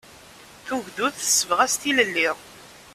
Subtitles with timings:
[0.67, 2.29] Tugdut tessebɣas tilelli.